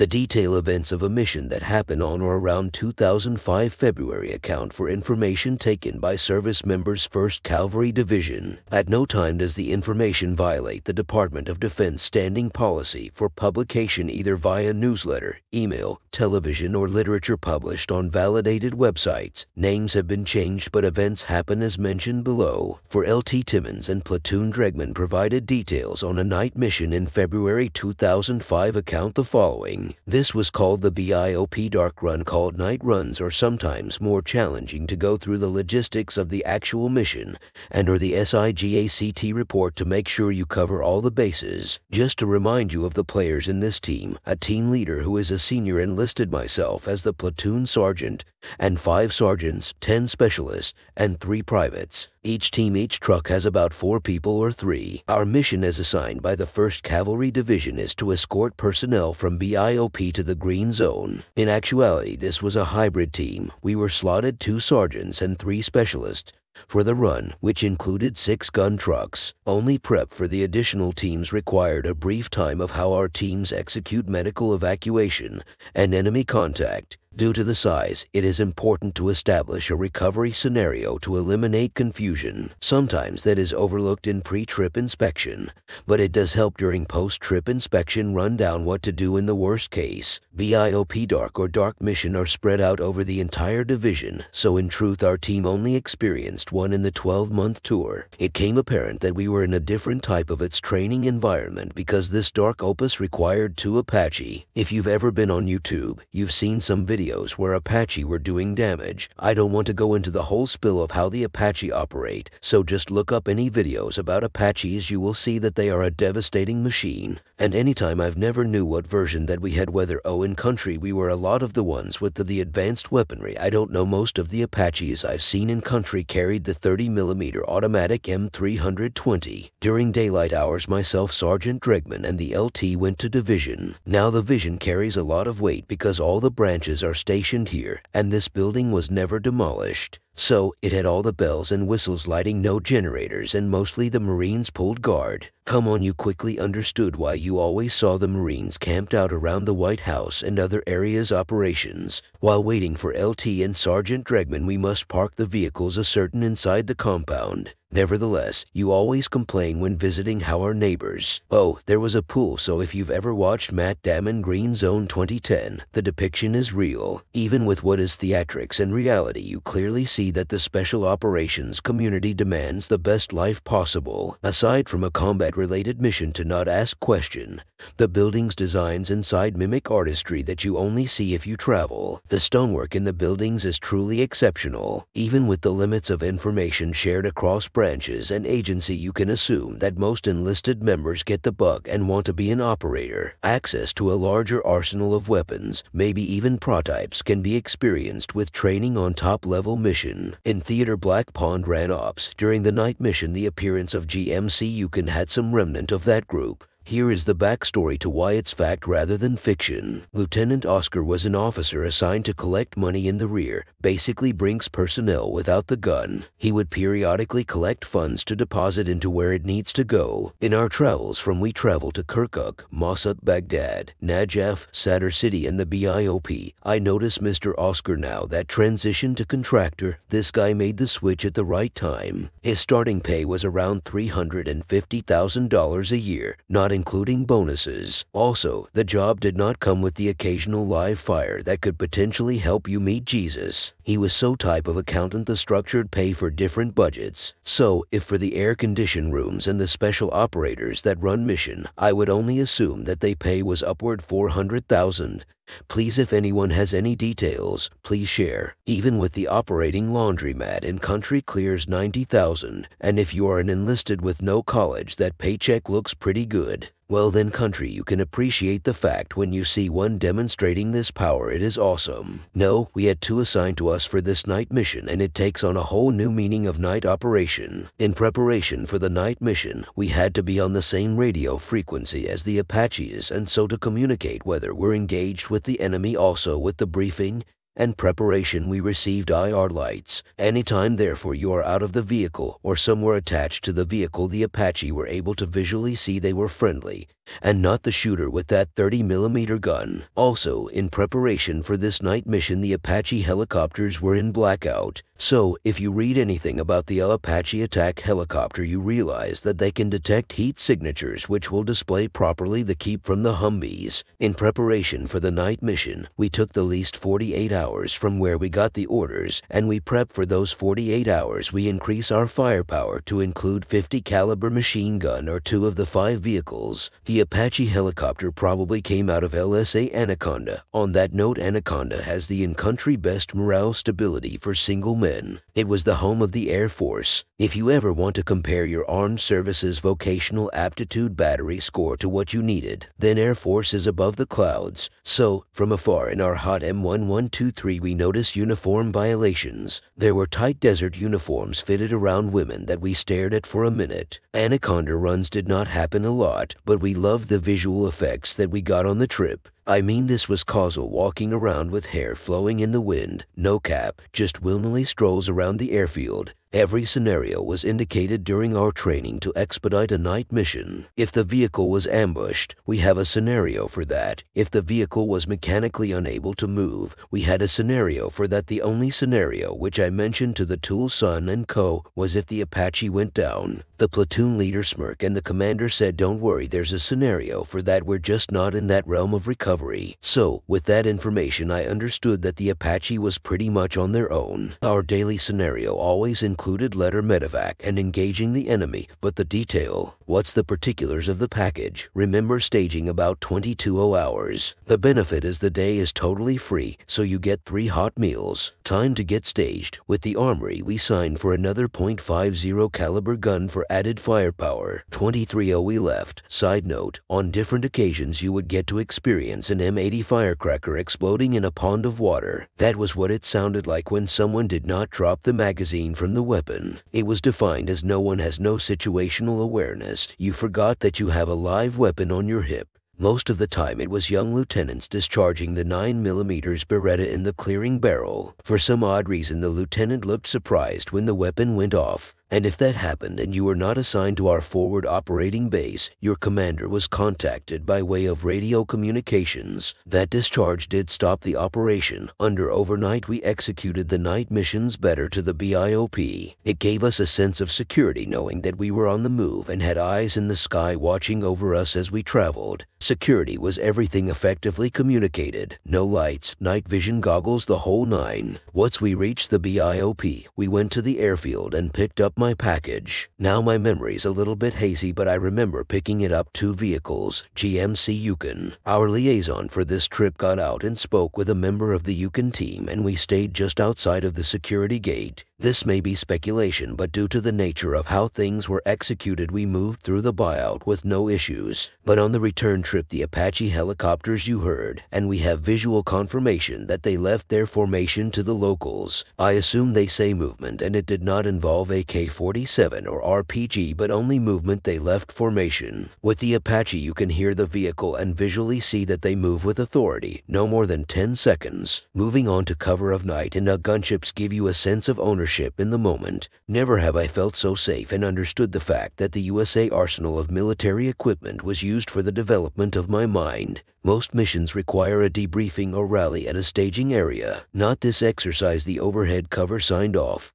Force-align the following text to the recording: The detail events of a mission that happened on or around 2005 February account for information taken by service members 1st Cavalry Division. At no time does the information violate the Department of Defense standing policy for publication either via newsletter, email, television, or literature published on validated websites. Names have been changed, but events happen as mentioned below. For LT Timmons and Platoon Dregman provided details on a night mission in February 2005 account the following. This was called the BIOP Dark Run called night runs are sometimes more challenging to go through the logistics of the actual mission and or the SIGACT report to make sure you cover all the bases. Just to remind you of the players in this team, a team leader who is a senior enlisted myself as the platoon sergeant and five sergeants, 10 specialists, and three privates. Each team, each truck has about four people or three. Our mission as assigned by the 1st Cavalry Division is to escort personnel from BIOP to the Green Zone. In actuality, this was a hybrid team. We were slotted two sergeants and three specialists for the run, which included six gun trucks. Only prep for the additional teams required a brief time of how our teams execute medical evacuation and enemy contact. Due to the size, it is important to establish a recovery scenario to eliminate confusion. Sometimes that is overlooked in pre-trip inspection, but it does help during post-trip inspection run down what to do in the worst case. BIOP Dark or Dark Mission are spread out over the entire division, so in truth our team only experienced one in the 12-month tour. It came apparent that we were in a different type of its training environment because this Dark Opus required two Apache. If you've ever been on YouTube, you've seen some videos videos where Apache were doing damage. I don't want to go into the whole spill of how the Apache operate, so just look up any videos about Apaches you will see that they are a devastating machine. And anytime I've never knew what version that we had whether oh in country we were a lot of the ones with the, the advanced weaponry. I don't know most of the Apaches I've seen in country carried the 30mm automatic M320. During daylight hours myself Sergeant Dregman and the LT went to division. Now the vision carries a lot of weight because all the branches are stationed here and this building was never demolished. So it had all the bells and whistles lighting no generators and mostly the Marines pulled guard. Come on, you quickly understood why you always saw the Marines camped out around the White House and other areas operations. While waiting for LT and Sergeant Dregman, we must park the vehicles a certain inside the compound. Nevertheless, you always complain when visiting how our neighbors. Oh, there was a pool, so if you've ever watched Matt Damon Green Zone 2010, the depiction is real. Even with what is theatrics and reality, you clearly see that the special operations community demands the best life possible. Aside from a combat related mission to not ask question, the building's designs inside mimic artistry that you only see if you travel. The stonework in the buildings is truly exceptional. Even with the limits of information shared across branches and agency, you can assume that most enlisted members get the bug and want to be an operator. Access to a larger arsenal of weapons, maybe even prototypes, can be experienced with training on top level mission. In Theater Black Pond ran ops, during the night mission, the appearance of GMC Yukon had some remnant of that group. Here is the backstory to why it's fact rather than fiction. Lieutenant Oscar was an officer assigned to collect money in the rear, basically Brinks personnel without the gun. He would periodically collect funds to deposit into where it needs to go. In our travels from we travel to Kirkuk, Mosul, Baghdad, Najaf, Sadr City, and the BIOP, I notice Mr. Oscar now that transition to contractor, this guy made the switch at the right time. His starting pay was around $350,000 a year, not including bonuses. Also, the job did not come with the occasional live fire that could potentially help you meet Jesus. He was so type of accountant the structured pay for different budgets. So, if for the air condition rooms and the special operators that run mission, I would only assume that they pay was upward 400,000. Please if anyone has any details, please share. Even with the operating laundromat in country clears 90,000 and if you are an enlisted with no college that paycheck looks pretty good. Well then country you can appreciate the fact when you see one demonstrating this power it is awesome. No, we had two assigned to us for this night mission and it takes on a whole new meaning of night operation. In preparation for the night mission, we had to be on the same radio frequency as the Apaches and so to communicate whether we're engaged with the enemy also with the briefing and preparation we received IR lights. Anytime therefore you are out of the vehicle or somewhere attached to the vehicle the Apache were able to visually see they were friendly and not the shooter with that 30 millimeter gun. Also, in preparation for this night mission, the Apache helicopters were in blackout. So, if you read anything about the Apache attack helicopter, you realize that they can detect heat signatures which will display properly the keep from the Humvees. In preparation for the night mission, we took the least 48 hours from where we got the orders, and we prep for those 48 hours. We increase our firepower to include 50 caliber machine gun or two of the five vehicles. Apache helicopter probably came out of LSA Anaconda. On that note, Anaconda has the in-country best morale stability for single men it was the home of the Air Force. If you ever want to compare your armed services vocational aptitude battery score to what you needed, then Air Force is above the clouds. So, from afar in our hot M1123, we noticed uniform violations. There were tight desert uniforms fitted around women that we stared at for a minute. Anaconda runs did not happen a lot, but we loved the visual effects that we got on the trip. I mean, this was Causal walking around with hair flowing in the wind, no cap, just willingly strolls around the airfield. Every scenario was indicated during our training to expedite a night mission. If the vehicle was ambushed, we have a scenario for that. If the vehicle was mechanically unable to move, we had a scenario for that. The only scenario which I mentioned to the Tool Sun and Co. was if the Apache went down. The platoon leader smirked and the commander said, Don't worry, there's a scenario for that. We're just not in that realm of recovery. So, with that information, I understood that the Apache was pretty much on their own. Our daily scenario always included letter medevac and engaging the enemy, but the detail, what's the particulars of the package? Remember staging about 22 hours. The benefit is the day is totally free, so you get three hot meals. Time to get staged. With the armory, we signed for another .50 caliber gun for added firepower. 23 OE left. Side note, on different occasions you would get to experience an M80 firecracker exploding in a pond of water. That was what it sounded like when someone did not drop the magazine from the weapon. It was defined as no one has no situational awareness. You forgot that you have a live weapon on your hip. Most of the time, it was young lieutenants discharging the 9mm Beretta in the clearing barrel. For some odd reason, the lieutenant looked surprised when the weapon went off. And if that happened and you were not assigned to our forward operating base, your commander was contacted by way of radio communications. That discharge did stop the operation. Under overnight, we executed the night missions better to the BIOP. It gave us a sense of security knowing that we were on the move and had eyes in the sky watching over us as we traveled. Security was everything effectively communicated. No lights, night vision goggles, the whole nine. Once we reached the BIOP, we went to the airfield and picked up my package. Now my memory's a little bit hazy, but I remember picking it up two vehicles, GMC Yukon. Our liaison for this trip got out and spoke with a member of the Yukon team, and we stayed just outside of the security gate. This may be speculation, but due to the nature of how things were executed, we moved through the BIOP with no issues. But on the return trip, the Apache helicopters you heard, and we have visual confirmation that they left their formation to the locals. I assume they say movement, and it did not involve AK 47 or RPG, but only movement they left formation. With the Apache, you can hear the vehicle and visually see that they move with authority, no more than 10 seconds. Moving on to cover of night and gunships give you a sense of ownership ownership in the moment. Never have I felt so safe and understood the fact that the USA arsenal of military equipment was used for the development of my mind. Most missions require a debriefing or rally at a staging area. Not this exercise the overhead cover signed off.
The 0.00 0.06
detail 0.06 0.56
events 0.56 0.92
of 0.92 1.02
a 1.02 1.10
mission 1.10 1.50
that 1.50 1.60
happened 1.60 2.02
on 2.02 2.22
or 2.22 2.38
around 2.38 2.72
2005 2.72 3.74
February 3.74 4.32
account 4.32 4.72
for 4.72 4.88
information 4.88 5.58
taken 5.58 5.98
by 5.98 6.16
service 6.16 6.64
members 6.64 7.06
1st 7.06 7.42
Cavalry 7.42 7.92
Division. 7.92 8.60
At 8.70 8.88
no 8.88 9.04
time 9.04 9.36
does 9.36 9.56
the 9.56 9.72
information 9.72 10.34
violate 10.34 10.86
the 10.86 10.94
Department 10.94 11.50
of 11.50 11.60
Defense 11.60 12.02
standing 12.02 12.48
policy 12.48 13.10
for 13.12 13.28
publication 13.28 14.08
either 14.08 14.36
via 14.36 14.72
newsletter, 14.72 15.40
email, 15.52 16.00
television, 16.12 16.74
or 16.74 16.88
literature 16.88 17.36
published 17.36 17.92
on 17.92 18.10
validated 18.10 18.72
websites. 18.72 19.44
Names 19.54 19.92
have 19.92 20.06
been 20.06 20.24
changed, 20.24 20.72
but 20.72 20.82
events 20.82 21.24
happen 21.24 21.60
as 21.60 21.78
mentioned 21.78 22.24
below. 22.24 22.80
For 22.88 23.06
LT 23.06 23.44
Timmons 23.44 23.90
and 23.90 24.02
Platoon 24.02 24.50
Dregman 24.50 24.94
provided 24.94 25.44
details 25.44 26.02
on 26.02 26.18
a 26.18 26.24
night 26.24 26.56
mission 26.56 26.94
in 26.94 27.06
February 27.06 27.68
2005 27.68 28.76
account 28.76 29.14
the 29.14 29.24
following. 29.24 29.89
This 30.06 30.34
was 30.34 30.50
called 30.50 30.82
the 30.82 30.90
BIOP 30.90 31.70
Dark 31.70 32.02
Run 32.02 32.24
called 32.24 32.58
night 32.58 32.80
runs 32.82 33.20
are 33.20 33.30
sometimes 33.30 34.00
more 34.00 34.22
challenging 34.22 34.86
to 34.86 34.96
go 34.96 35.16
through 35.16 35.38
the 35.38 35.48
logistics 35.48 36.16
of 36.16 36.28
the 36.28 36.44
actual 36.44 36.88
mission 36.88 37.36
and 37.70 37.88
or 37.88 37.98
the 37.98 38.12
SIGACT 38.12 39.34
report 39.34 39.76
to 39.76 39.84
make 39.84 40.08
sure 40.08 40.30
you 40.30 40.46
cover 40.46 40.82
all 40.82 41.00
the 41.00 41.10
bases. 41.10 41.80
Just 41.90 42.18
to 42.18 42.26
remind 42.26 42.72
you 42.72 42.84
of 42.84 42.94
the 42.94 43.04
players 43.04 43.48
in 43.48 43.60
this 43.60 43.80
team, 43.80 44.18
a 44.26 44.36
team 44.36 44.70
leader 44.70 45.02
who 45.02 45.16
is 45.16 45.30
a 45.30 45.38
senior 45.38 45.80
enlisted 45.80 46.30
myself 46.30 46.86
as 46.86 47.02
the 47.02 47.12
platoon 47.12 47.66
sergeant 47.66 48.24
and 48.58 48.80
five 48.80 49.12
sergeants, 49.12 49.74
10 49.80 50.08
specialists, 50.08 50.74
and 50.96 51.20
three 51.20 51.42
privates. 51.42 52.08
Each 52.22 52.50
team, 52.50 52.76
each 52.76 53.00
truck 53.00 53.28
has 53.28 53.46
about 53.46 53.72
four 53.72 54.00
people 54.00 54.38
or 54.38 54.52
three. 54.52 55.02
Our 55.08 55.24
mission 55.24 55.64
as 55.64 55.78
assigned 55.78 56.22
by 56.22 56.34
the 56.34 56.44
1st 56.44 56.82
Cavalry 56.82 57.30
Division 57.30 57.78
is 57.78 57.94
to 57.96 58.12
escort 58.12 58.56
personnel 58.56 59.14
from 59.14 59.38
BIOP 59.38 60.12
to 60.12 60.22
the 60.22 60.34
Green 60.34 60.72
Zone. 60.72 61.24
In 61.36 61.48
actuality, 61.48 62.16
this 62.16 62.42
was 62.42 62.56
a 62.56 62.66
hybrid 62.76 63.12
team. 63.12 63.52
We 63.62 63.74
were 63.74 63.88
slotted 63.88 64.38
two 64.38 64.60
sergeants 64.60 65.22
and 65.22 65.38
three 65.38 65.62
specialists 65.62 66.32
for 66.66 66.84
the 66.84 66.94
run, 66.94 67.34
which 67.40 67.64
included 67.64 68.18
six 68.18 68.50
gun 68.50 68.76
trucks. 68.76 69.34
Only 69.46 69.78
prep 69.78 70.12
for 70.12 70.28
the 70.28 70.42
additional 70.42 70.92
teams 70.92 71.32
required 71.32 71.86
a 71.86 71.94
brief 71.94 72.30
time 72.30 72.60
of 72.60 72.72
how 72.72 72.92
our 72.92 73.08
teams 73.08 73.52
execute 73.52 74.08
medical 74.08 74.54
evacuation 74.54 75.42
and 75.74 75.94
enemy 75.94 76.24
contact. 76.24 76.98
Due 77.16 77.32
to 77.32 77.42
the 77.42 77.56
size, 77.56 78.06
it 78.12 78.24
is 78.24 78.38
important 78.38 78.94
to 78.94 79.08
establish 79.08 79.68
a 79.68 79.74
recovery 79.74 80.30
scenario 80.30 80.96
to 80.96 81.16
eliminate 81.16 81.74
confusion. 81.74 82.52
Sometimes 82.60 83.24
that 83.24 83.36
is 83.36 83.52
overlooked 83.52 84.06
in 84.06 84.22
pre-trip 84.22 84.76
inspection, 84.76 85.50
but 85.88 86.00
it 86.00 86.12
does 86.12 86.34
help 86.34 86.56
during 86.56 86.86
post-trip 86.86 87.48
inspection 87.48 88.14
run 88.14 88.36
down 88.36 88.64
what 88.64 88.80
to 88.84 88.92
do 88.92 89.16
in 89.16 89.26
the 89.26 89.34
worst 89.34 89.72
case. 89.72 90.20
BIOP 90.36 91.08
Dark 91.08 91.36
or 91.36 91.48
Dark 91.48 91.82
Mission 91.82 92.14
are 92.14 92.26
spread 92.26 92.60
out 92.60 92.78
over 92.78 93.02
the 93.02 93.18
entire 93.18 93.64
division, 93.64 94.22
so 94.30 94.56
in 94.56 94.68
truth 94.68 95.02
our 95.02 95.18
team 95.18 95.44
only 95.44 95.74
experienced 95.74 96.52
one 96.52 96.72
in 96.72 96.84
the 96.84 96.92
12-month 96.92 97.60
tour. 97.64 98.06
It 98.20 98.34
came 98.34 98.56
apparent 98.56 99.00
that 99.00 99.16
we 99.16 99.26
were 99.26 99.42
in 99.42 99.52
a 99.52 99.58
different 99.58 100.04
type 100.04 100.30
of 100.30 100.40
its 100.40 100.60
training 100.60 101.04
environment 101.04 101.74
because 101.74 102.12
this 102.12 102.30
Dark 102.30 102.62
Opus 102.62 103.00
required 103.00 103.56
two 103.56 103.78
Apache. 103.78 104.46
If 104.54 104.70
you've 104.70 104.86
ever 104.86 105.10
been 105.10 105.30
on 105.30 105.46
YouTube, 105.46 105.98
you've 106.12 106.32
seen 106.32 106.60
some 106.60 106.86
videos 106.86 106.99
videos 107.00 107.32
where 107.32 107.54
Apache 107.54 108.04
were 108.04 108.18
doing 108.18 108.54
damage. 108.54 109.08
I 109.18 109.32
don't 109.32 109.52
want 109.52 109.66
to 109.68 109.72
go 109.72 109.94
into 109.94 110.10
the 110.10 110.24
whole 110.24 110.46
spill 110.46 110.82
of 110.82 110.90
how 110.90 111.08
the 111.08 111.24
Apache 111.24 111.72
operate, 111.72 112.28
so 112.40 112.62
just 112.62 112.90
look 112.90 113.10
up 113.10 113.26
any 113.26 113.50
videos 113.50 113.96
about 113.98 114.24
Apaches 114.24 114.90
you 114.90 115.00
will 115.00 115.14
see 115.14 115.38
that 115.38 115.54
they 115.54 115.70
are 115.70 115.82
a 115.82 115.90
devastating 115.90 116.62
machine. 116.62 117.20
And 117.42 117.54
anytime 117.54 118.02
I've 118.02 118.18
never 118.18 118.44
knew 118.44 118.66
what 118.66 118.86
version 118.86 119.24
that 119.24 119.40
we 119.40 119.52
had 119.52 119.70
whether 119.70 119.98
oh 120.04 120.22
in 120.22 120.36
country 120.36 120.76
we 120.76 120.92
were 120.92 121.08
a 121.08 121.16
lot 121.16 121.42
of 121.42 121.54
the 121.54 121.64
ones 121.64 121.98
with 121.98 122.16
the, 122.16 122.22
the 122.22 122.38
advanced 122.42 122.92
weaponry. 122.92 123.38
I 123.38 123.48
don't 123.48 123.72
know 123.72 123.86
most 123.86 124.18
of 124.18 124.28
the 124.28 124.42
Apaches 124.42 125.06
I've 125.06 125.22
seen 125.22 125.48
in 125.48 125.62
country 125.62 126.04
carried 126.04 126.44
the 126.44 126.54
30mm 126.54 127.42
automatic 127.48 128.02
M320. 128.02 129.52
During 129.58 129.90
daylight 129.90 130.34
hours 130.34 130.68
myself 130.68 131.12
Sergeant 131.12 131.62
Dregman 131.62 132.04
and 132.04 132.18
the 132.18 132.36
LT 132.36 132.76
went 132.76 132.98
to 132.98 133.08
division. 133.08 133.76
Now 133.86 134.10
the 134.10 134.20
vision 134.20 134.58
carries 134.58 134.96
a 134.96 135.02
lot 135.02 135.26
of 135.26 135.40
weight 135.40 135.66
because 135.66 135.98
all 135.98 136.20
the 136.20 136.30
branches 136.30 136.82
are 136.82 136.89
stationed 136.94 137.48
here 137.50 137.82
and 137.92 138.10
this 138.10 138.28
building 138.28 138.72
was 138.72 138.90
never 138.90 139.18
demolished. 139.20 139.98
So 140.14 140.54
it 140.60 140.72
had 140.72 140.84
all 140.84 141.02
the 141.02 141.12
bells 141.12 141.50
and 141.50 141.66
whistles 141.66 142.06
lighting 142.06 142.42
no 142.42 142.60
generators 142.60 143.34
and 143.34 143.50
mostly 143.50 143.88
the 143.88 144.00
Marines 144.00 144.50
pulled 144.50 144.82
guard. 144.82 145.30
Come 145.46 145.66
on, 145.66 145.82
you 145.82 145.94
quickly 145.94 146.38
understood 146.38 146.96
why 146.96 147.14
you 147.14 147.38
always 147.38 147.72
saw 147.72 147.96
the 147.96 148.06
Marines 148.06 148.58
camped 148.58 148.94
out 148.94 149.12
around 149.12 149.44
the 149.44 149.54
White 149.54 149.80
House 149.80 150.22
and 150.22 150.38
other 150.38 150.62
areas 150.66 151.10
operations. 151.10 152.02
While 152.20 152.44
waiting 152.44 152.76
for 152.76 152.92
LT 152.92 153.26
and 153.26 153.56
Sergeant 153.56 154.04
Dregman, 154.04 154.46
we 154.46 154.58
must 154.58 154.88
park 154.88 155.16
the 155.16 155.26
vehicles 155.26 155.76
a 155.76 155.84
certain 155.84 156.22
inside 156.22 156.66
the 156.66 156.74
compound. 156.74 157.54
Nevertheless, 157.72 158.44
you 158.52 158.72
always 158.72 159.06
complain 159.06 159.60
when 159.60 159.76
visiting 159.76 160.20
how 160.20 160.40
our 160.42 160.54
neighbors. 160.54 161.20
Oh, 161.30 161.60
there 161.66 161.78
was 161.78 161.94
a 161.94 162.02
pool, 162.02 162.36
so 162.36 162.60
if 162.60 162.74
you've 162.74 162.90
ever 162.90 163.14
watched 163.14 163.52
Matt 163.52 163.80
Damon 163.82 164.22
Green 164.22 164.56
Zone 164.56 164.88
2010, 164.88 165.62
the 165.72 165.80
depiction 165.80 166.34
is 166.34 166.52
real. 166.52 167.02
Even 167.12 167.46
with 167.46 167.62
what 167.62 167.78
is 167.78 167.92
theatrics 167.92 168.58
and 168.58 168.74
reality, 168.74 169.20
you 169.20 169.40
clearly 169.40 169.84
see 169.84 170.10
that 170.10 170.30
the 170.30 170.40
special 170.40 170.84
operations 170.84 171.60
community 171.60 172.12
demands 172.12 172.66
the 172.66 172.78
best 172.78 173.12
life 173.12 173.44
possible. 173.44 174.18
Aside 174.20 174.68
from 174.68 174.82
a 174.82 174.90
combat 174.90 175.36
related 175.36 175.80
mission 175.80 176.12
to 176.14 176.24
not 176.24 176.48
ask 176.48 176.80
question, 176.80 177.42
the 177.76 177.88
building's 177.88 178.34
designs 178.34 178.90
inside 178.90 179.36
mimic 179.36 179.70
artistry 179.70 180.22
that 180.22 180.44
you 180.44 180.58
only 180.58 180.86
see 180.86 181.14
if 181.14 181.26
you 181.26 181.36
travel. 181.36 182.00
The 182.08 182.20
stonework 182.20 182.74
in 182.74 182.84
the 182.84 182.92
buildings 182.92 183.44
is 183.44 183.58
truly 183.58 184.00
exceptional. 184.00 184.86
Even 184.94 185.26
with 185.26 185.40
the 185.40 185.52
limits 185.52 185.90
of 185.90 186.02
information 186.02 186.72
shared 186.72 187.06
across 187.06 187.48
branches 187.48 188.10
and 188.10 188.26
agency, 188.26 188.74
you 188.74 188.92
can 188.92 189.10
assume 189.10 189.58
that 189.58 189.78
most 189.78 190.06
enlisted 190.06 190.62
members 190.62 191.02
get 191.02 191.22
the 191.22 191.32
bug 191.32 191.68
and 191.68 191.88
want 191.88 192.06
to 192.06 192.12
be 192.12 192.30
an 192.30 192.40
operator. 192.40 193.14
Access 193.22 193.72
to 193.74 193.90
a 193.90 193.94
larger 193.94 194.44
arsenal 194.46 194.94
of 194.94 195.08
weapons, 195.08 195.62
maybe 195.72 196.02
even 196.02 196.38
prototypes, 196.38 197.02
can 197.02 197.22
be 197.22 197.36
experienced 197.36 198.14
with 198.14 198.32
training 198.32 198.76
on 198.76 198.94
top 198.94 199.26
level 199.26 199.56
mission. 199.56 200.16
In 200.24 200.40
Theater 200.40 200.76
Black 200.76 201.12
Pond 201.12 201.46
ran 201.46 201.70
ops, 201.70 202.10
during 202.16 202.42
the 202.42 202.52
night 202.52 202.80
mission, 202.80 203.12
the 203.12 203.26
appearance 203.26 203.74
of 203.74 203.86
GMC 203.86 204.52
Yukon 204.52 204.88
had 204.88 205.10
some 205.10 205.34
remnant 205.34 205.72
of 205.72 205.84
that 205.84 206.06
group. 206.06 206.44
Here 206.70 206.92
is 206.92 207.04
the 207.04 207.16
backstory 207.16 207.80
to 207.80 207.90
why 207.90 208.12
it's 208.12 208.32
fact 208.32 208.64
rather 208.64 208.96
than 208.96 209.16
fiction. 209.16 209.82
Lieutenant 209.92 210.46
Oscar 210.46 210.84
was 210.84 211.04
an 211.04 211.16
officer 211.16 211.64
assigned 211.64 212.04
to 212.04 212.14
collect 212.14 212.56
money 212.56 212.86
in 212.86 212.98
the 212.98 213.08
rear, 213.08 213.44
basically 213.60 214.12
Brinks 214.12 214.46
personnel 214.46 215.10
without 215.10 215.48
the 215.48 215.56
gun. 215.56 216.04
He 216.16 216.30
would 216.30 216.48
periodically 216.48 217.24
collect 217.24 217.64
funds 217.64 218.04
to 218.04 218.14
deposit 218.14 218.68
into 218.68 218.88
where 218.88 219.12
it 219.12 219.24
needs 219.24 219.52
to 219.54 219.64
go. 219.64 220.12
In 220.20 220.32
our 220.32 220.48
travels 220.48 221.00
from 221.00 221.18
we 221.18 221.32
travel 221.32 221.72
to 221.72 221.82
Kirkuk, 221.82 222.44
Mosul, 222.52 222.94
Baghdad, 223.02 223.72
Najaf, 223.82 224.46
Sadr 224.52 224.90
City, 224.90 225.26
and 225.26 225.40
the 225.40 225.46
BIOP, 225.46 226.34
I 226.44 226.60
notice 226.60 226.98
Mr. 226.98 227.34
Oscar 227.36 227.76
now 227.76 228.04
that 228.04 228.28
transition 228.28 228.94
to 228.94 229.04
contractor, 229.04 229.80
this 229.88 230.12
guy 230.12 230.34
made 230.34 230.58
the 230.58 230.68
switch 230.68 231.04
at 231.04 231.14
the 231.14 231.24
right 231.24 231.52
time. 231.52 232.10
His 232.22 232.38
starting 232.38 232.80
pay 232.80 233.04
was 233.04 233.24
around 233.24 233.64
$350,000 233.64 235.72
a 235.72 235.76
year, 235.76 236.16
not 236.28 236.52
including 236.60 237.06
bonuses. 237.06 237.86
Also, 237.94 238.46
the 238.52 238.70
job 238.76 239.00
did 239.00 239.16
not 239.16 239.40
come 239.40 239.62
with 239.62 239.76
the 239.76 239.88
occasional 239.88 240.46
live 240.46 240.78
fire 240.78 241.22
that 241.22 241.40
could 241.40 241.56
potentially 241.56 242.18
help 242.18 242.46
you 242.46 242.60
meet 242.60 242.84
Jesus. 242.84 243.54
He 243.62 243.78
was 243.78 243.94
so 243.94 244.14
type 244.14 244.46
of 244.46 244.58
accountant 244.58 245.06
the 245.06 245.16
structured 245.16 245.70
pay 245.70 245.94
for 245.94 246.10
different 246.10 246.54
budgets. 246.54 247.14
So, 247.24 247.64
if 247.72 247.82
for 247.82 247.96
the 247.96 248.14
air 248.14 248.34
condition 248.34 248.92
rooms 248.92 249.26
and 249.26 249.40
the 249.40 249.48
special 249.48 249.90
operators 249.90 250.60
that 250.60 250.82
run 250.82 251.06
mission, 251.06 251.46
I 251.56 251.72
would 251.72 251.88
only 251.88 252.20
assume 252.20 252.64
that 252.64 252.80
they 252.80 252.94
pay 252.94 253.22
was 253.22 253.42
upward 253.42 253.82
400,000. 253.82 255.06
Please 255.48 255.78
if 255.78 255.92
anyone 255.92 256.30
has 256.30 256.52
any 256.52 256.76
details, 256.76 257.50
please 257.62 257.88
share. 257.88 258.36
Even 258.46 258.78
with 258.78 258.92
the 258.92 259.08
operating 259.08 259.68
laundromat 259.68 260.44
in 260.44 260.58
country 260.58 261.00
clears 261.00 261.48
90,000 261.48 262.48
and 262.60 262.78
if 262.78 262.94
you 262.94 263.06
are 263.08 263.20
an 263.20 263.30
enlisted 263.30 263.80
with 263.80 264.02
no 264.02 264.22
college 264.22 264.76
that 264.76 264.98
paycheck 264.98 265.48
looks 265.48 265.74
pretty 265.74 266.06
good. 266.06 266.50
Well 266.70 266.92
then 266.92 267.10
country 267.10 267.50
you 267.50 267.64
can 267.64 267.80
appreciate 267.80 268.44
the 268.44 268.54
fact 268.54 268.96
when 268.96 269.12
you 269.12 269.24
see 269.24 269.48
one 269.48 269.76
demonstrating 269.76 270.52
this 270.52 270.70
power 270.70 271.10
it 271.10 271.20
is 271.20 271.36
awesome. 271.36 272.02
No, 272.14 272.48
we 272.54 272.66
had 272.66 272.80
two 272.80 273.00
assigned 273.00 273.38
to 273.38 273.48
us 273.48 273.64
for 273.64 273.80
this 273.80 274.06
night 274.06 274.32
mission 274.32 274.68
and 274.68 274.80
it 274.80 274.94
takes 274.94 275.24
on 275.24 275.36
a 275.36 275.42
whole 275.42 275.72
new 275.72 275.90
meaning 275.90 276.28
of 276.28 276.38
night 276.38 276.64
operation. 276.64 277.48
In 277.58 277.74
preparation 277.74 278.46
for 278.46 278.60
the 278.60 278.70
night 278.70 279.02
mission, 279.02 279.46
we 279.56 279.66
had 279.66 279.96
to 279.96 280.04
be 280.04 280.20
on 280.20 280.32
the 280.32 280.42
same 280.42 280.76
radio 280.76 281.16
frequency 281.16 281.88
as 281.88 282.04
the 282.04 282.18
Apaches 282.18 282.92
and 282.92 283.08
so 283.08 283.26
to 283.26 283.36
communicate 283.36 284.06
whether 284.06 284.32
we're 284.32 284.54
engaged 284.54 285.10
with 285.10 285.24
the 285.24 285.40
enemy 285.40 285.74
also 285.74 286.16
with 286.16 286.36
the 286.36 286.46
briefing 286.46 287.02
and 287.40 287.56
preparation 287.56 288.28
we 288.28 288.38
received 288.38 288.90
IR 288.90 289.30
lights. 289.30 289.82
Anytime 289.98 290.56
therefore 290.56 290.94
you 290.94 291.10
are 291.10 291.24
out 291.24 291.42
of 291.42 291.52
the 291.54 291.62
vehicle 291.62 292.20
or 292.22 292.36
somewhere 292.36 292.76
attached 292.76 293.24
to 293.24 293.32
the 293.32 293.46
vehicle 293.46 293.88
the 293.88 294.02
Apache 294.02 294.52
were 294.52 294.66
able 294.66 294.92
to 294.92 295.06
visually 295.06 295.54
see 295.54 295.78
they 295.78 295.94
were 295.94 296.10
friendly 296.10 296.68
and 297.02 297.22
not 297.22 297.42
the 297.42 297.52
shooter 297.52 297.90
with 297.90 298.08
that 298.08 298.28
30 298.36 298.62
millimeter 298.62 299.18
gun. 299.18 299.64
Also, 299.74 300.26
in 300.28 300.48
preparation 300.48 301.22
for 301.22 301.36
this 301.36 301.62
night 301.62 301.86
mission, 301.86 302.20
the 302.20 302.32
Apache 302.32 302.82
helicopters 302.82 303.60
were 303.60 303.74
in 303.74 303.92
blackout. 303.92 304.62
So, 304.82 305.18
if 305.24 305.38
you 305.38 305.52
read 305.52 305.76
anything 305.76 306.18
about 306.18 306.46
the 306.46 306.60
Apache 306.60 307.20
attack 307.20 307.60
helicopter, 307.60 308.24
you 308.24 308.40
realize 308.40 309.02
that 309.02 309.18
they 309.18 309.30
can 309.30 309.50
detect 309.50 309.92
heat 309.92 310.18
signatures 310.18 310.88
which 310.88 311.10
will 311.10 311.22
display 311.22 311.68
properly 311.68 312.22
the 312.22 312.34
keep 312.34 312.64
from 312.64 312.82
the 312.82 312.94
Humvees. 312.94 313.62
In 313.78 313.92
preparation 313.92 314.66
for 314.66 314.80
the 314.80 314.90
night 314.90 315.22
mission, 315.22 315.68
we 315.76 315.90
took 315.90 316.14
the 316.14 316.22
least 316.22 316.56
48 316.56 317.12
hours 317.12 317.52
from 317.52 317.78
where 317.78 317.98
we 317.98 318.08
got 318.08 318.32
the 318.32 318.46
orders, 318.46 319.02
and 319.10 319.28
we 319.28 319.38
prep 319.38 319.70
for 319.70 319.84
those 319.84 320.12
48 320.12 320.66
hours. 320.66 321.12
We 321.12 321.28
increase 321.28 321.70
our 321.70 321.86
firepower 321.86 322.60
to 322.62 322.80
include 322.80 323.26
50 323.26 323.60
caliber 323.60 324.08
machine 324.08 324.58
gun 324.58 324.88
or 324.88 324.98
two 324.98 325.26
of 325.26 325.36
the 325.36 325.44
five 325.44 325.80
vehicles. 325.80 326.50
Apache 326.80 327.26
helicopter 327.26 327.92
probably 327.92 328.40
came 328.42 328.68
out 328.68 328.82
of 328.82 328.92
LSA 328.92 329.52
Anaconda. 329.52 330.24
On 330.32 330.52
that 330.52 330.72
note, 330.72 330.98
Anaconda 330.98 331.62
has 331.62 331.86
the 331.86 332.02
in-country 332.02 332.56
best 332.56 332.94
morale 332.94 333.32
stability 333.32 333.96
for 333.96 334.14
single 334.14 334.56
men 334.56 335.00
it 335.14 335.28
was 335.28 335.44
the 335.44 335.56
home 335.56 335.82
of 335.82 335.92
the 335.92 336.10
Air 336.10 336.28
Force. 336.28 336.84
If 337.00 337.16
you 337.16 337.30
ever 337.30 337.50
want 337.50 337.76
to 337.76 337.82
compare 337.82 338.26
your 338.26 338.44
armed 338.44 338.82
services 338.82 339.40
vocational 339.40 340.10
aptitude 340.12 340.76
battery 340.76 341.18
score 341.18 341.56
to 341.56 341.66
what 341.66 341.94
you 341.94 342.02
needed, 342.02 342.48
then 342.58 342.76
Air 342.76 342.94
Force 342.94 343.32
is 343.32 343.46
above 343.46 343.76
the 343.76 343.86
clouds. 343.86 344.50
So, 344.64 345.06
from 345.10 345.32
afar 345.32 345.70
in 345.70 345.80
our 345.80 345.94
hot 345.94 346.20
M1123, 346.20 347.40
we 347.40 347.54
noticed 347.54 347.96
uniform 347.96 348.52
violations. 348.52 349.40
There 349.56 349.74
were 349.74 349.86
tight 349.86 350.20
desert 350.20 350.58
uniforms 350.58 351.22
fitted 351.22 351.54
around 351.54 351.94
women 351.94 352.26
that 352.26 352.42
we 352.42 352.52
stared 352.52 352.92
at 352.92 353.06
for 353.06 353.24
a 353.24 353.30
minute. 353.30 353.80
Anaconda 353.94 354.54
runs 354.56 354.90
did 354.90 355.08
not 355.08 355.28
happen 355.28 355.64
a 355.64 355.70
lot, 355.70 356.16
but 356.26 356.42
we 356.42 356.52
loved 356.52 356.90
the 356.90 356.98
visual 356.98 357.48
effects 357.48 357.94
that 357.94 358.10
we 358.10 358.20
got 358.20 358.44
on 358.44 358.58
the 358.58 358.66
trip. 358.68 359.08
I 359.30 359.42
mean, 359.42 359.68
this 359.68 359.88
was 359.88 360.02
Causal 360.02 360.50
walking 360.50 360.92
around 360.92 361.30
with 361.30 361.54
hair 361.54 361.76
flowing 361.76 362.18
in 362.18 362.32
the 362.32 362.40
wind, 362.40 362.84
no 362.96 363.20
cap, 363.20 363.62
just 363.72 364.02
willingly 364.02 364.42
strolls 364.42 364.88
around 364.88 365.18
the 365.18 365.30
airfield. 365.30 365.94
Every 366.12 366.44
scenario 366.44 367.00
was 367.00 367.24
indicated 367.24 367.84
during 367.84 368.16
our 368.16 368.32
training 368.32 368.80
to 368.80 368.92
expedite 368.96 369.52
a 369.52 369.58
night 369.58 369.92
mission. 369.92 370.46
If 370.56 370.72
the 370.72 370.82
vehicle 370.82 371.30
was 371.30 371.46
ambushed, 371.46 372.16
we 372.26 372.38
have 372.38 372.58
a 372.58 372.64
scenario 372.64 373.28
for 373.28 373.44
that. 373.44 373.84
If 373.94 374.10
the 374.10 374.20
vehicle 374.20 374.66
was 374.66 374.88
mechanically 374.88 375.52
unable 375.52 375.94
to 375.94 376.08
move, 376.08 376.56
we 376.72 376.80
had 376.80 377.00
a 377.00 377.06
scenario 377.06 377.70
for 377.70 377.86
that. 377.86 378.08
The 378.08 378.22
only 378.22 378.50
scenario 378.50 379.14
which 379.14 379.38
I 379.38 379.50
mentioned 379.50 379.94
to 379.96 380.04
the 380.04 380.16
Tool 380.16 380.48
Sun 380.48 380.88
and 380.88 381.06
Co. 381.06 381.44
was 381.54 381.76
if 381.76 381.86
the 381.86 382.00
Apache 382.00 382.50
went 382.50 382.74
down. 382.74 383.22
The 383.40 383.48
platoon 383.48 383.96
leader 383.96 384.22
smirked 384.22 384.62
and 384.62 384.76
the 384.76 384.82
commander 384.82 385.30
said, 385.30 385.56
Don't 385.56 385.80
worry, 385.80 386.06
there's 386.06 386.30
a 386.30 386.38
scenario 386.38 387.04
for 387.04 387.22
that. 387.22 387.46
We're 387.46 387.56
just 387.56 387.90
not 387.90 388.14
in 388.14 388.26
that 388.26 388.46
realm 388.46 388.74
of 388.74 388.86
recovery. 388.86 389.56
So, 389.62 390.02
with 390.06 390.24
that 390.24 390.44
information, 390.44 391.10
I 391.10 391.24
understood 391.24 391.80
that 391.80 391.96
the 391.96 392.10
Apache 392.10 392.58
was 392.58 392.76
pretty 392.76 393.08
much 393.08 393.38
on 393.38 393.52
their 393.52 393.72
own. 393.72 394.12
Our 394.20 394.42
daily 394.42 394.76
scenario 394.76 395.32
always 395.36 395.82
included 395.82 396.34
letter 396.34 396.62
medevac 396.62 397.14
and 397.20 397.38
engaging 397.38 397.94
the 397.94 398.10
enemy, 398.10 398.46
but 398.60 398.76
the 398.76 398.84
detail, 398.84 399.56
what's 399.70 399.92
the 399.92 400.02
particulars 400.02 400.66
of 400.66 400.80
the 400.80 400.88
package? 400.88 401.48
Remember 401.54 402.00
staging 402.00 402.48
about 402.48 402.80
22 402.80 403.56
hours. 403.56 404.16
The 404.26 404.36
benefit 404.36 404.84
is 404.84 404.98
the 404.98 405.10
day 405.10 405.38
is 405.38 405.52
totally 405.52 405.96
free, 405.96 406.38
so 406.44 406.62
you 406.62 406.80
get 406.80 407.04
three 407.04 407.28
hot 407.28 407.56
meals. 407.56 408.10
Time 408.24 408.56
to 408.56 408.64
get 408.64 408.84
staged. 408.84 409.38
With 409.46 409.62
the 409.62 409.76
armory, 409.76 410.22
we 410.22 410.38
signed 410.38 410.80
for 410.80 410.92
another 410.92 411.28
.50 411.28 412.32
caliber 412.32 412.76
gun 412.76 413.06
for 413.06 413.24
added 413.30 413.60
firepower. 413.60 414.42
23 414.50 415.14
OE 415.14 415.40
left. 415.40 415.84
Side 415.86 416.26
note, 416.26 416.58
on 416.68 416.90
different 416.90 417.24
occasions 417.24 417.80
you 417.80 417.92
would 417.92 418.08
get 418.08 418.26
to 418.26 418.38
experience 418.38 419.08
an 419.08 419.20
M80 419.20 419.64
firecracker 419.64 420.36
exploding 420.36 420.94
in 420.94 421.04
a 421.04 421.12
pond 421.12 421.46
of 421.46 421.60
water. 421.60 422.08
That 422.16 422.34
was 422.34 422.56
what 422.56 422.72
it 422.72 422.84
sounded 422.84 423.28
like 423.28 423.52
when 423.52 423.68
someone 423.68 424.08
did 424.08 424.26
not 424.26 424.50
drop 424.50 424.82
the 424.82 424.92
magazine 424.92 425.54
from 425.54 425.74
the 425.74 425.82
weapon. 425.84 426.40
It 426.52 426.66
was 426.66 426.80
defined 426.80 427.30
as 427.30 427.44
no 427.44 427.60
one 427.60 427.78
has 427.78 428.00
no 428.00 428.16
situational 428.16 429.00
awareness. 429.00 429.59
You 429.78 429.92
forgot 429.92 430.40
that 430.40 430.60
you 430.60 430.68
have 430.68 430.88
a 430.88 430.94
live 430.94 431.38
weapon 431.38 431.70
on 431.70 431.88
your 431.88 432.02
hip. 432.02 432.28
Most 432.58 432.90
of 432.90 432.98
the 432.98 433.06
time, 433.06 433.40
it 433.40 433.48
was 433.48 433.70
young 433.70 433.94
lieutenants 433.94 434.46
discharging 434.46 435.14
the 435.14 435.24
9mm 435.24 436.26
Beretta 436.26 436.70
in 436.70 436.82
the 436.82 436.92
clearing 436.92 437.38
barrel. 437.38 437.94
For 438.04 438.18
some 438.18 438.44
odd 438.44 438.68
reason, 438.68 439.00
the 439.00 439.08
lieutenant 439.08 439.64
looked 439.64 439.86
surprised 439.86 440.52
when 440.52 440.66
the 440.66 440.74
weapon 440.74 441.16
went 441.16 441.32
off. 441.32 441.74
And 441.90 442.06
if 442.06 442.16
that 442.18 442.36
happened 442.36 442.78
and 442.78 442.94
you 442.94 443.04
were 443.04 443.16
not 443.16 443.36
assigned 443.36 443.76
to 443.78 443.88
our 443.88 444.00
forward 444.00 444.46
operating 444.46 445.08
base, 445.08 445.50
your 445.58 445.74
commander 445.74 446.28
was 446.28 446.46
contacted 446.46 447.26
by 447.26 447.42
way 447.42 447.64
of 447.66 447.84
radio 447.84 448.24
communications. 448.24 449.34
That 449.44 449.70
discharge 449.70 450.28
did 450.28 450.50
stop 450.50 450.82
the 450.82 450.96
operation. 450.96 451.70
Under 451.80 452.08
overnight, 452.10 452.68
we 452.68 452.80
executed 452.82 453.48
the 453.48 453.58
night 453.58 453.90
missions 453.90 454.36
better 454.36 454.68
to 454.68 454.82
the 454.82 454.94
BIOP. 454.94 455.58
It 456.04 456.20
gave 456.20 456.44
us 456.44 456.60
a 456.60 456.66
sense 456.66 457.00
of 457.00 457.10
security 457.10 457.66
knowing 457.66 458.02
that 458.02 458.18
we 458.18 458.30
were 458.30 458.46
on 458.46 458.62
the 458.62 458.68
move 458.68 459.08
and 459.08 459.20
had 459.20 459.36
eyes 459.36 459.76
in 459.76 459.88
the 459.88 459.96
sky 459.96 460.36
watching 460.36 460.84
over 460.84 461.12
us 461.12 461.34
as 461.34 461.50
we 461.50 461.64
traveled. 461.64 462.24
Security 462.38 462.96
was 462.96 463.18
everything 463.18 463.68
effectively 463.68 464.30
communicated. 464.30 465.18
No 465.26 465.44
lights, 465.44 465.94
night 466.00 466.26
vision 466.26 466.60
goggles, 466.60 467.04
the 467.06 467.18
whole 467.18 467.44
nine. 467.44 467.98
Once 468.14 468.40
we 468.40 468.54
reached 468.54 468.90
the 468.90 468.98
BIOP, 468.98 469.86
we 469.96 470.08
went 470.08 470.32
to 470.32 470.40
the 470.40 470.60
airfield 470.60 471.14
and 471.14 471.34
picked 471.34 471.60
up 471.60 471.76
my 471.80 471.94
package. 471.94 472.70
Now 472.78 473.00
my 473.00 473.16
memory's 473.16 473.64
a 473.64 473.70
little 473.70 473.96
bit 473.96 474.14
hazy, 474.14 474.52
but 474.52 474.68
I 474.68 474.74
remember 474.74 475.24
picking 475.24 475.62
it 475.62 475.72
up 475.72 475.90
two 475.94 476.14
vehicles, 476.14 476.84
GMC 476.94 477.58
Yukon. 477.58 478.16
Our 478.26 478.50
liaison 478.50 479.08
for 479.08 479.24
this 479.24 479.48
trip 479.48 479.78
got 479.78 479.98
out 479.98 480.22
and 480.22 480.38
spoke 480.38 480.76
with 480.76 480.90
a 480.90 480.94
member 480.94 481.32
of 481.32 481.44
the 481.44 481.54
Yukon 481.54 481.90
team, 481.90 482.28
and 482.28 482.44
we 482.44 482.54
stayed 482.54 482.92
just 482.92 483.18
outside 483.18 483.64
of 483.64 483.76
the 483.76 483.82
security 483.82 484.38
gate. 484.38 484.84
This 485.00 485.24
may 485.24 485.40
be 485.40 485.54
speculation, 485.54 486.34
but 486.34 486.52
due 486.52 486.68
to 486.68 486.78
the 486.78 486.92
nature 486.92 487.34
of 487.34 487.46
how 487.46 487.68
things 487.68 488.06
were 488.06 488.22
executed, 488.26 488.90
we 488.90 489.06
moved 489.06 489.40
through 489.40 489.62
the 489.62 489.72
BIOP 489.72 490.26
with 490.26 490.44
no 490.44 490.68
issues. 490.68 491.30
But 491.42 491.58
on 491.58 491.72
the 491.72 491.80
return 491.80 492.20
trip, 492.20 492.50
the 492.50 492.60
Apache 492.60 493.08
helicopters 493.08 493.88
you 493.88 494.00
heard, 494.00 494.44
and 494.52 494.68
we 494.68 494.80
have 494.80 495.00
visual 495.00 495.42
confirmation 495.42 496.26
that 496.26 496.42
they 496.42 496.58
left 496.58 496.90
their 496.90 497.06
formation 497.06 497.70
to 497.70 497.82
the 497.82 497.94
locals. 497.94 498.62
I 498.78 498.92
assume 498.92 499.32
they 499.32 499.46
say 499.46 499.72
movement, 499.72 500.20
and 500.20 500.36
it 500.36 500.44
did 500.44 500.62
not 500.62 500.84
involve 500.84 501.30
AK 501.30 501.70
47 501.70 502.46
or 502.46 502.60
RPG, 502.60 503.38
but 503.38 503.50
only 503.50 503.78
movement 503.78 504.24
they 504.24 504.38
left 504.38 504.70
formation. 504.70 505.48
With 505.62 505.78
the 505.78 505.94
Apache, 505.94 506.36
you 506.36 506.52
can 506.52 506.68
hear 506.68 506.94
the 506.94 507.06
vehicle 507.06 507.56
and 507.56 507.74
visually 507.74 508.20
see 508.20 508.44
that 508.44 508.60
they 508.60 508.74
move 508.74 509.06
with 509.06 509.18
authority, 509.18 509.82
no 509.88 510.06
more 510.06 510.26
than 510.26 510.44
10 510.44 510.76
seconds. 510.76 511.40
Moving 511.54 511.88
on 511.88 512.04
to 512.04 512.14
cover 512.14 512.52
of 512.52 512.66
night 512.66 512.94
and 512.94 513.08
gunships 513.08 513.74
give 513.74 513.94
you 513.94 514.06
a 514.06 514.12
sense 514.12 514.46
of 514.46 514.60
ownership 514.60 514.89
ownership 514.90 515.20
in 515.20 515.30
the 515.30 515.38
moment. 515.38 515.88
Never 516.08 516.38
have 516.38 516.56
I 516.56 516.66
felt 516.66 516.96
so 516.96 517.14
safe 517.14 517.52
and 517.52 517.62
understood 517.64 518.10
the 518.10 518.18
fact 518.18 518.56
that 518.56 518.72
the 518.72 518.90
USA 518.92 519.30
arsenal 519.30 519.78
of 519.78 519.88
military 519.88 520.48
equipment 520.48 521.04
was 521.04 521.22
used 521.22 521.48
for 521.48 521.62
the 521.62 521.70
development 521.70 522.34
of 522.34 522.50
my 522.50 522.66
mind. 522.66 523.22
Most 523.44 523.72
missions 523.72 524.16
require 524.16 524.64
a 524.64 524.68
debriefing 524.68 525.32
or 525.32 525.46
rally 525.46 525.86
at 525.86 525.94
a 525.94 526.02
staging 526.02 526.52
area. 526.52 527.04
Not 527.14 527.40
this 527.40 527.62
exercise 527.62 528.24
the 528.24 528.40
overhead 528.40 528.90
cover 528.90 529.20
signed 529.20 529.56
off. 529.56 529.92